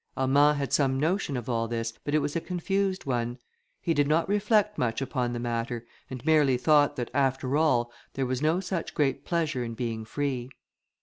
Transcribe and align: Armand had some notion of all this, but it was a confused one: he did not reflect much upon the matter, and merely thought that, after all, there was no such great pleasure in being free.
Armand 0.17 0.57
had 0.57 0.73
some 0.73 0.99
notion 0.99 1.37
of 1.37 1.47
all 1.47 1.67
this, 1.67 1.93
but 2.03 2.15
it 2.15 2.23
was 2.23 2.35
a 2.35 2.41
confused 2.41 3.05
one: 3.05 3.37
he 3.79 3.93
did 3.93 4.07
not 4.07 4.27
reflect 4.27 4.75
much 4.79 4.99
upon 4.99 5.31
the 5.31 5.39
matter, 5.39 5.85
and 6.09 6.25
merely 6.25 6.57
thought 6.57 6.95
that, 6.95 7.11
after 7.13 7.55
all, 7.55 7.91
there 8.15 8.25
was 8.25 8.41
no 8.41 8.59
such 8.59 8.95
great 8.95 9.23
pleasure 9.25 9.63
in 9.63 9.75
being 9.75 10.03
free. 10.03 10.49